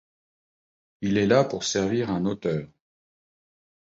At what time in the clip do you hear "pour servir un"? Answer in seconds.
1.43-2.25